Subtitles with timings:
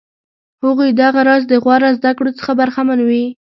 [0.63, 3.25] هغوی دغه راز د غوره زده کړو څخه برخمن وي.